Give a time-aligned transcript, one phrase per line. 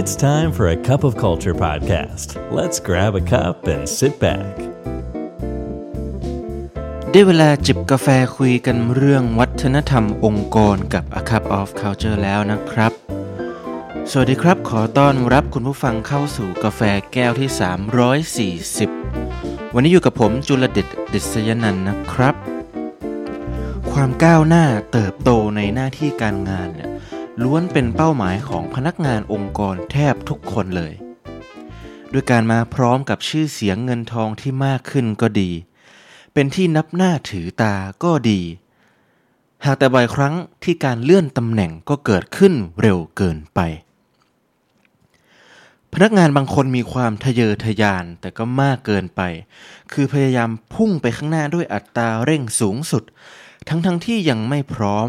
[0.00, 2.28] It's time for a cup of culture podcast.
[2.58, 4.54] Let's grab a cup and sit back.
[7.10, 12.92] ได้เวลาจิบกาแฟคุยกันเรื่องวัฒนธรรมองค์กรกับ A Cup of Culture แล้วนะครับ
[14.10, 16.80] สวัสดีครับ ขอต้อนรับคุณผู้ฟังเข้าสู่กาแฟ
[17.12, 17.50] แก้วที่
[18.64, 22.34] 340 วันนี้อยู่กับผมจุลเดชดิษยนันท์นะครับ
[23.92, 26.90] ความก้าวหน้าเติบโตในหน้าที่การงานเนี่ย
[27.42, 30.94] ล้วนเป็นเป้าหมายของพนักงานองค์กรแทบทุกคนเลย
[32.12, 35.50] ด้วยการมาพร้อมกับชื่อเสียงเงินทองที่มากขึ้นก็ดี
[36.32, 38.40] เป็นที่นับหน้าถือตาก็ดี
[39.64, 43.60] หากแต่บ่อยครั้งที่การเลื่อนตำแหน่งก็เกิดขึ้นเร็วเกินไป
[45.92, 49.20] พนักงานบางคนมีความทะเยอทะยานแต่ก็มากเกินไป
[49.92, 53.02] คือพยายามพุ่งไปข้างหน้าด้วยอัตราเร่งสูงสุด
[53.68, 55.08] ทั้งๆที่ยังไม่พร้อม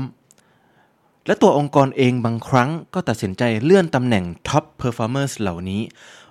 [1.28, 5.82] และตัวองค์กรเองบางครั้งก็ตัดสินใจเลื่อนตำแหน่ง top performer เหล่านี้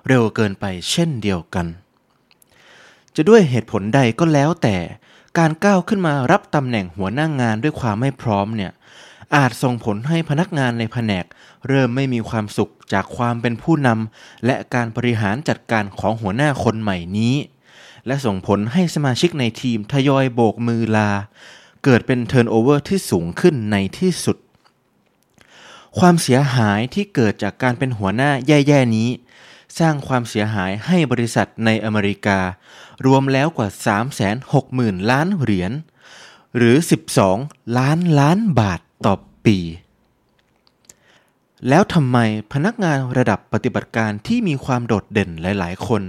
[0.09, 1.67] เร็วเกินไปเช่นเดียวกัน
[3.17, 4.77] จะด้วยเหตุผลใดก็แล้วแต่
[5.39, 8.73] การก้าวขึ้นมารับตำแหน่งหัวหน้างานด้วยความไม่พร้อมเนี่ย
[9.37, 11.25] อาจส่งผลให้พนักงานในแผนก
[11.69, 17.35] เริ่มไม่มีความสุขจากความเป็นผู้นำและการบริหารจัดการของหัวหน้าคนใหม่นี้
[18.07, 21.11] และส่งผลให้สมาชิกในทีมทยอยโบกมือลา
[21.85, 24.37] เกิดเป็น turnover ที่สูงขึ้นในที่สุด
[25.99, 29.09] ความเสียหายที่เกิดจากการเป็นหัวหน้าแย่ๆนี้
[29.79, 32.41] สร้างความเสียหายให้บริษัทในอเมริกา
[33.07, 33.69] รวมแล้วกว่า
[34.41, 35.73] 360,000 ล้านเหรียญ
[36.57, 36.77] หรือ
[37.27, 39.15] 12 ล้านล้านบาทต่อ
[39.47, 39.59] ปี
[41.69, 42.19] แล้วทำไม
[42.53, 46.03] พนักงานระดับปฏิบัติการที่มีความโดดเด่นหลาย ๆ คน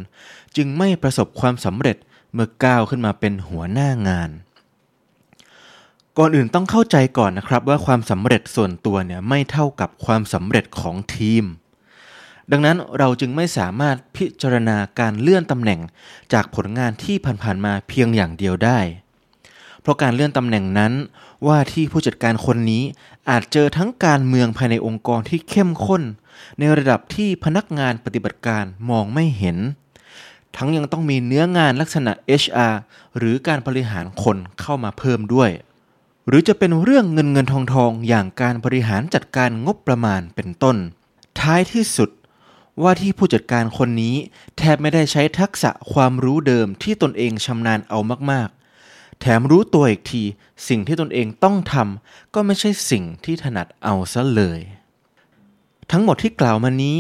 [0.56, 1.98] จึงไม่ประสบความสำเร็จ
[2.34, 4.30] เมื่อก้าวขึ้นมาเป็นหัวหน้างาน
[6.20, 11.44] ก่อนอื่นต้องเข้าใจก่อนนะครับว่าความสำเร็จส่วนตัวเนี่ยไม่เท่ากับความสำเร็จของทีม
[12.52, 15.80] ดังนั้นเราจึงไม่สามารถพิจารณาการเลื่อนตำแหน่ง
[16.34, 18.80] จากผลงานที่ผ่านๆมาเพียงอย่างเดียวได้
[19.82, 20.94] เพราะการเลื่อนตำแหน่งนั้น
[21.48, 22.84] ว่าที่ผู้จัดการคนนี้
[23.30, 26.04] อาจเจอทั้งการเมืองภายในองค์กรที่เข้มข้น
[26.60, 29.58] ในระดับที่พนักงานปฏิบัติการมองไม่เห็น
[30.56, 32.74] ทั้งยังต้องมีเนื้องานลักษณะ HR
[33.18, 35.52] หรือการบริหารคนเข้ามาเพิ่มด้วย
[36.28, 40.78] หรือจะเป็นเรื่องเงินเงินทองทองอย่างการบริหารจัดการงบประมาณเป็นต้น
[41.40, 42.10] ท้ายที่สุด
[42.82, 44.16] ว่าที่ผู้จัดการคนนี้
[44.58, 48.00] แทบไม่ได้ใช้ทักษะความรู้เดิมที่ตนเองชำนาญเอา
[48.32, 50.24] มากๆ แถมรู้ตัวอีกที
[50.68, 54.60] สิ่งที่ตนเองต้องทำก็ไม่ใช่สิ่งที่ถนัดเอาซะเลย
[55.92, 56.98] ทั้งหมดที่กล่าวมานี้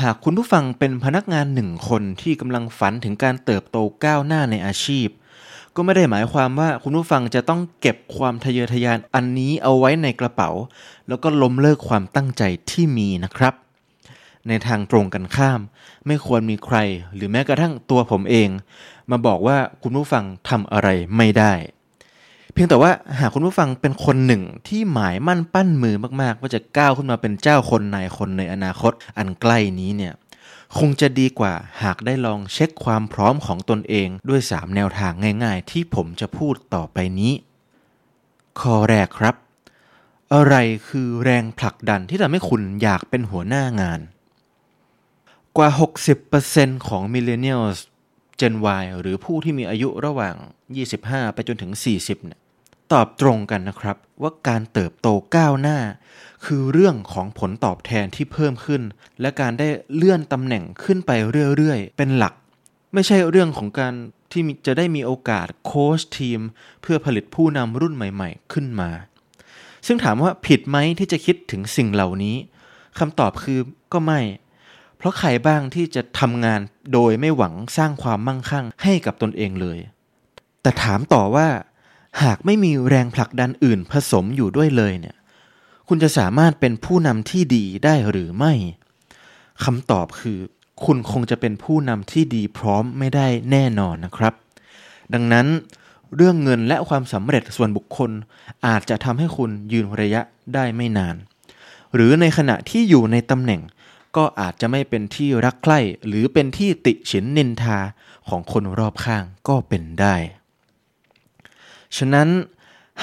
[0.00, 5.08] หากคุณผู้ฟังเป็นพนักงานหนึ่งคนที่กำลังฝันถึงการเติบโตก้าวหน้าในอาชีพ
[5.76, 10.50] ก็ไม่ได้หมายความว่าคุณผู้ฟังจะต้องเก็บความทะเยอทะยานอันนี้เอาไว้ในกระเป๋า
[11.08, 13.54] แล้วก็ล้มเลิกความตั้งใจที่มีนะครับ
[14.48, 15.60] ในทางตรงกันข้าม
[16.06, 16.76] ไม่ควรมีใคร
[17.14, 18.48] หรือแม้กระทั่งตัวผมเอง
[19.10, 21.52] มาบอกว่าคุณผู้ฟังทำอะไรไม่ได้
[22.52, 30.12] เพียงแต่ว่าหากคุณผู้ฟังเป็นคนหนึ่งที่หมายมั่นปั้นมือมากๆ ว่าจะก้าวขึ้นมาเป็นเจ้าคนนายคนในอนาคตอันใกล้นี้เนี่ย
[30.78, 35.12] คงจะดีกว่าหากได้ลองเช็คความพร้อมของตนเองด้วย 3 แนวทาง
[35.44, 37.32] ง่าย ๆ ที่ผมจะพูดต่อไปนี้
[38.60, 39.34] ข้อแรกครับ
[40.34, 40.54] อะไร
[40.88, 44.00] คือแรงผลักดันที่ทำให้คุณอยากเป็นหัวหน้างาน
[45.56, 45.68] กว่า
[46.28, 47.78] 60%ของ Millennials
[48.40, 50.36] Gen Y หรือผู้ที่มีอายุระหว่าง
[50.84, 52.40] 25 ไปจนถึง 40เนี่ย
[52.92, 55.78] ตอบตรงกันนะครับ ว่าการเติบโตก้าวหน้า
[56.44, 58.82] คือเรื่องของผลตอบแทนที่เพิ่มขึ้น
[59.20, 61.10] และการได้เลื่อนตำแหน่งขึ้นไป
[61.56, 62.34] เรื่อยๆ เป็นหลัก
[62.94, 63.94] ไม่ใช่เรื่องของการ
[64.32, 66.40] ที่จะได้มีโอกาสโค้ชทีม
[66.82, 68.90] เพื่อผลิตผู้นำรุ่นใหม่ ๆ ขึ้นมา
[69.86, 72.36] ซึ่งถามว่าผิดไหมที่จะคิดถึงสิ่งเหล่านี้
[72.98, 73.60] คำตอบคือ
[73.92, 74.20] ก็ไม่
[74.96, 76.60] เพราะใครบ้างที่จะทำงาน
[76.92, 79.78] โดยไม่หวังสร้างความมั่งคั่งให้กับตนเองเลย
[80.62, 81.48] แต่ถามต่อว่า
[82.22, 85.16] หากไม่มีแรงผลักดันอื่นผสมอยู่ด้วยเลยเนี่ย
[85.88, 88.52] คุณจะสามารถเป็นผู้นำที่ดีได้หรือไม่
[89.64, 90.38] คำตอบคือ
[90.84, 94.34] คุณคงจะเป็นผู้นำที่ดีพร้อมไม่ได้แน่นอนนะครับ
[95.14, 95.46] ดังนั้น
[96.16, 98.10] เรื่องเงินและความสำเร็จส่วนบุคคล
[98.66, 100.22] อาจจะทำให้คุณยืนระยะ
[100.54, 101.16] ได้ไม่นาน
[101.94, 103.60] หรือในขณะที่อยู่ในตำแหน่ง
[104.16, 107.78] ก็อาจจะไม่เป็นที่รักใคร่หรือเป็นที่ติฉินนินทา
[108.28, 110.14] ของคนรอบข้างก็เป็นได้
[111.96, 112.28] ฉะนั้น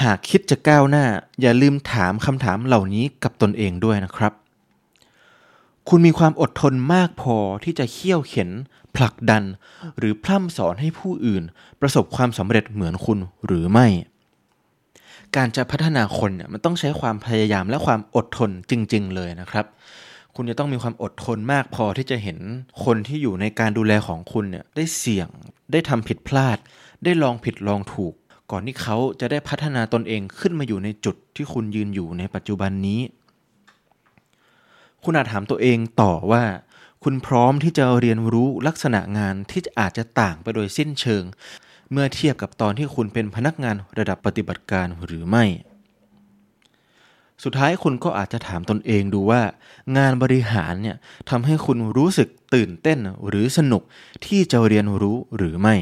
[0.02, 1.04] หากคิดจะก้าวหน้า
[1.40, 4.32] อย่าลืมถามคำถามเหล่านี้กับตนเองด้วยนะครับ
[5.88, 8.50] คุณมีความอดทนมากพอที่จะเขี่ยวเข็น
[8.96, 9.42] ผลักดัน
[9.98, 11.42] หรือพร่ำสอนให้ผู้อื่น
[11.80, 13.86] ประสบความสำเร็จเหมือนคุณหรือไม่
[15.36, 19.66] การจะพัฒนาคนเนี่ยมันต้องใช้ความพยายามและความอดทนจริง ๆ เลยนะครับ
[20.36, 22.38] คุณจะต้องมีความอดทนมากพอที่จะเห็น
[22.84, 25.28] คนที่อยู่ในการดูแลของคุณเนี่ยได้เสี่ยง
[25.72, 26.58] ได้ทำผิดพลาด
[27.04, 28.14] ได้ลองผิดลองถูก
[28.50, 33.00] ก่อนที่เขาจะได้พัฒนาตนเองขึ้นมาอยู่ในจุดที่คุณยืนอยู่ในปัจจุบันนี้
[35.04, 36.42] คุณอาจถามตัวเองต่อว่า
[37.04, 41.24] คุณพร้อมที่จะเรียนรู้ลักษณะงานที่อาจจะต่างไปโดยสิ้นเชิง
[41.90, 45.44] เมื่อเทียบกับตอนที่คุณเป็นพนักงานระดับปฏิบัติการหรือไม่
[47.44, 49.42] สุดท้ายคุณก็อาจจะถามตนเองดูว่า
[49.96, 50.96] งานบริหารเนี่ย
[51.30, 52.98] ทำให้คุณรู้สึกตื่นเต้น
[53.28, 53.82] หรือสนุก
[54.26, 55.74] ที่จะเรียนรู้หรือไม่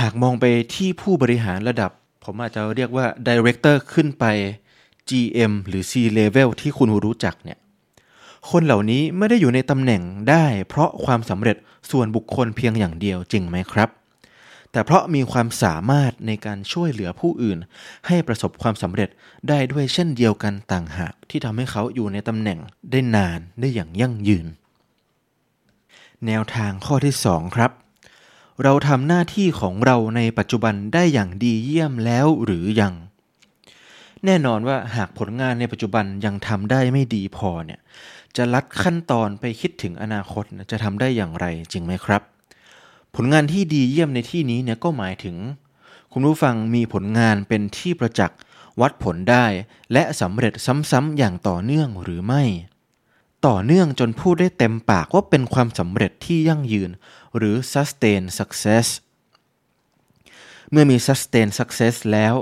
[0.00, 0.44] หากมองไป
[0.74, 1.90] ที่ผู้บริหารระดับ
[2.24, 4.24] ผมอาจจะเรียกว่า Director ขึ้นไป
[5.10, 7.58] GM หรือ C Level ที่คุณรู้จักเนี่ย
[8.50, 11.56] คนเหล่านี้ไม่ได้อยู่ในตำแหน่งได้เพราะความสำเร็จ
[11.90, 13.88] ส่วนบุคคลเพียงอย่างเดียวจริงไหมครับ
[14.72, 17.58] แต่เพราะมีความสามารถในการช่วยเหลือผู้อื่น
[18.06, 19.08] ให้ประสบความสำเร็จ
[19.48, 22.58] ได้ด้วยเช่นเดียวกันต่างหากที่ทำให้เขาอยู่ในตำแหน่ง
[22.90, 24.46] ได้นานได้อย่างยั่งยืน
[26.26, 27.70] แนวทางข้อที่ 2 ครับ
[28.62, 32.94] เราทำหน้าที่ของเราในปัจจุบันได้อย่างดีเยี่ยมแล้วหรือยัง
[34.24, 37.80] แน่นอนว่าหากผลงานในปัจจุบันยังทำได้ไม่ดีพอเนี่ย
[38.36, 42.22] จะลัดขั้นตอนไปคิดถึงอนาคตจะทำได้อย่างไรจริงไหมครับ
[43.16, 45.36] ผลงานที่ดีเยี่ยมในที่นี้เนี่ยก็หมายถึง
[46.12, 48.38] คุณผู้ฟังมีผลงานเป็นที่ประจักษ์
[48.80, 49.46] วัดผลได้
[49.92, 50.54] และสำเร็จ
[50.90, 52.42] ซ้ำๆอย่างต่อเนื่องหรือไม่
[53.46, 56.90] ต่อเนื่องจนพูดได้เต็มปากว่าเป็นความสำเร็จที่ยั่งยืน
[57.36, 58.86] หรือ sustain success
[60.70, 62.34] เมื่อมี sustain success แล้ว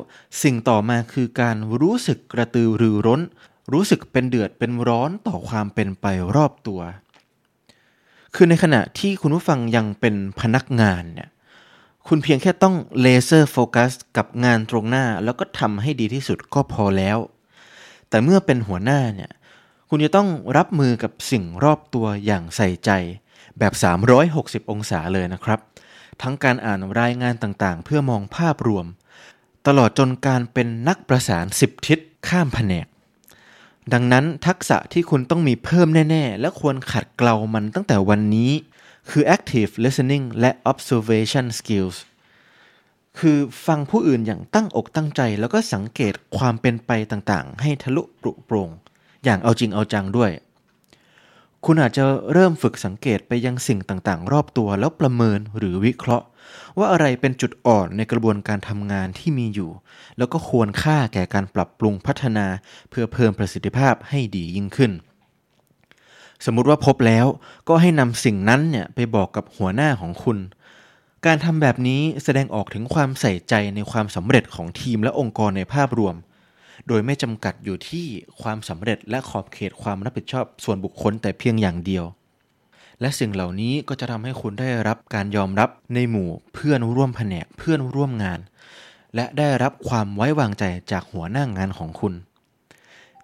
[0.42, 3.20] สิ่งต่อมาคือการรู้สึกกระตือรือร้น
[3.72, 6.06] รู้สึกเป็นเดือดเป็นร้อนต่อความเป็นไป
[6.36, 6.80] รอบตัว
[8.34, 11.30] คือในขณะที่คุณผู้ฟังยังเป็นพนักงานเนี่ย
[12.08, 17.18] คุณเพียงแค่ต้องเลเซอร์โฟกัสกับงานตรงหน้าแล้วก็ทำให้ดีที่สุดก็พอแล้ว
[18.08, 19.30] แต่เมื่อเป็นหัวหน้าเนี่ย
[19.92, 22.90] คุณจะต้องรับมือกับสิ่งรอบตัวอย่างใส่ใจ
[23.58, 23.72] แบบ
[24.22, 25.60] 360 องศาเลยนะครับ
[26.22, 28.86] ทั้งการอ่านรายงานต่างๆ เพื่อมองภาพรวม
[29.66, 31.98] ตลอดจนการเป็นนักประสานสิบทิศ
[32.28, 32.86] ข้ามแผนก
[33.92, 38.50] ดังนั้นทักษะที่คุณต้องมีเพิ่มแน่ ๆ และควรขัดเกลามันตั้งแต่วันนี้
[39.10, 41.96] คือ active listening และ observation skills
[43.18, 48.70] คือฟังผู้อื่นอย่างตั้งอกตั้งใจ แล้วก็สังเกตความเป็นไปต่างๆ ให้ทะลุปรุโปร่ง
[49.24, 50.30] อย่างเอาจริงเอาจังด้วย
[51.66, 56.26] คุณอาจจะเริ่มฝึกสังเกตไปยังสิ่งต่างๆ รอบตัวแล้วประเมินหรือวิเคราะห์
[56.78, 59.70] ว่าอะไรเป็นจุดอ่อนในกระบวนการทำงานที่มีอยู่
[60.18, 62.46] แล้วก็ควรค่าแก่การปรับปรุงพัฒนา
[62.90, 64.92] เพื่อเพิ่มประสิทธิภาพให้ดียิ่งขึ้น
[66.44, 67.26] สมมุติว่าพบแล้ว
[67.68, 70.38] ก็ให้นำสิ่งนั้นเนี่ยไปบอกกับหัวหน้าของคุณ
[71.26, 76.14] การทำแบบนี้แสดงออกถึงความใส่ใจในความสำเร็จของทีมและองค์กรในภาพรวม
[76.88, 78.06] โดยไม่จำกัดอยู่ที่
[78.40, 82.04] ความสำเร็จและขอบเขตความรับผิดชอบส่วนบุคคลแต่เพียงอย่างเดียว
[83.00, 88.40] และสิ่งเหล่านี้ก็จะทำให้คุณได้รับการยอมรับในหมู่เพื่อนร่วมแผนกเพื่อนร่วมงาน
[89.14, 92.14] และได้รับความไว้วางใจจากหัวหน้างงานของคุณ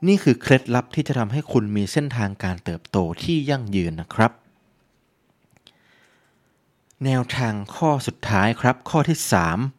[0.07, 4.33] นี่คือเคล็ดลับที่จะทำให้คุณมีเส้นทางการเติบโตที่ยั่งยืนนะครับ
[7.05, 9.19] แนวทางข้อสุดท้ายครับข้อที่
[9.51, 9.76] 3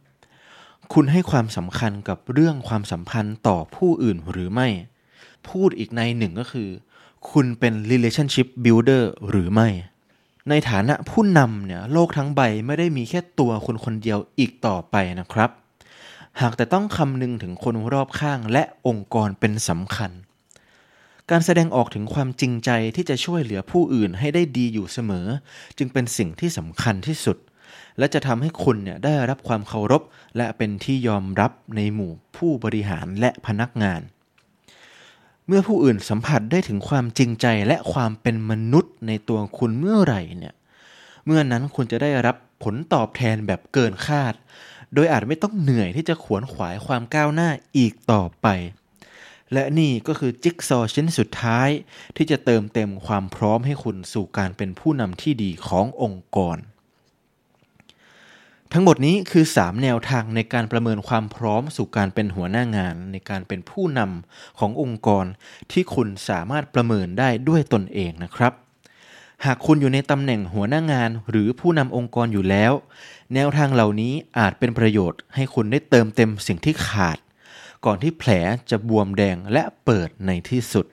[0.94, 4.68] คุณให้ความสำคัญกับเรื่องความสัมพันธ์ต่อผู้อื่นหรือไม่
[5.50, 6.70] พูดอีกในหนึ่งก็คือ
[7.32, 9.68] คุณเป็น relationship builder หรือไม่
[10.50, 15.50] ในฐานะผู้นำเนี่ยโลกทั้งใบไม่ได้มีแค่ตัวคุณคนเดียวอีกต่อไปนะครับ
[16.42, 20.12] หากแต่ต้องคำนึงถึงคนรอบข้างและองค์กรเป็นสำคัญ
[21.32, 25.28] การแสดงออกถึงความจริงใจที่จะช่วยเหลือผู้อื่นให้ได้ดีอยู่เสมอ
[25.78, 27.38] จึงเป็นสิ่งที่สำคัญที่สุด
[27.98, 30.02] และจะทำให้คุณเนี่ยได้รับความเคารพ
[30.38, 34.02] และเป็นที่ยอมรับในหมู่ผู้บริหารและพนักงาน
[35.48, 40.54] เมื่อผู้อื่นสัมผัสได้ถึงความจริงใจและความเป็นมนุษย์ในตัวคุณเมื่อไหร่เนี่ย
[41.26, 44.34] เมื่อนั้นคุณจะได้รับผลตอบแทนแบบเกินคาด
[44.94, 48.48] โดยอาจไม่ต้องเหนื่อยที่จะขวนขวายความก้าวหน้าอีกต่อไป
[49.54, 51.70] และนี่ก็คือจิ๊กซอชิ้นสุดท้าย
[52.16, 56.58] ที่จะเติมเต็มความพร้อมให้คุณสู่การเป็นผู้นำที่ดีขององค์กร
[58.74, 65.26] ทั้งหมดนี้คือ 3 แนวทางในการประเมินความพร้อมสู่การเป็นหัวหน้างาน ในการเป็นผู้นำขององค์กร
[65.72, 68.54] ที่คุณสามารถประเมินได้ด้วยตนเองนะครับ
[69.46, 72.74] หากคุณอยู่ในตำแหน่งหัวหน้างานหรือผู้นำองค์กรอยู่แล้ว
[73.34, 77.18] แนวทางเหล่านี้อาจเป็นประโยชน์ให้คุณได้เติมเต็มสิ่งที่ขาด
[77.86, 78.32] ก่อนที่แผล
[78.70, 80.86] จะบวมแดงและเปิดในที่สุด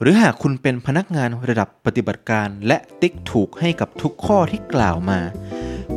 [0.00, 5.20] หรือหากคุณเป็นพนักงานระดับปฏิบัติการและติ๊กถูกให้กับทุกข้อที่กล่าวมา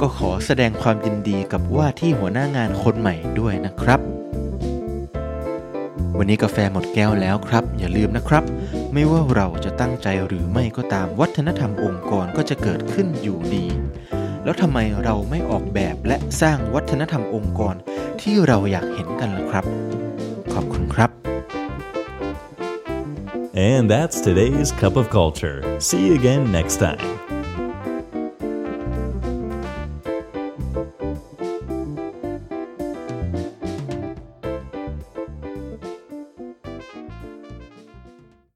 [0.01, 3.99] ก็ขอแสดงความยินดีกับว่าที่หัวหน้างานคนใหม่ด้วยนะครับ
[6.17, 8.43] วันนี้กาแฟหมดแก้วแล้วครับ อย่าลืมนะครับ
[8.93, 13.65] ไม่ว่าเราจะตั้งใจหรือไม่ก็ตามวัฒนธรรมองค์กรก็จะเกิดขึ้นอยู่ดี
[14.43, 17.75] แล้วทำไมเราไม่ออกแบบและสร้างวัฒนธรรมองค์กร
[18.21, 19.65] ที่เราอยากเห็นกันล่ะครับ
[20.53, 21.09] ขอบคุณครับ
[23.55, 25.57] And that's today's Cup of Culture.
[25.79, 27.22] See you again next time.